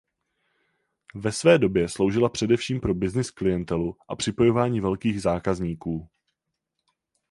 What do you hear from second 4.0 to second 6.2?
a připojování velkých zákazníků.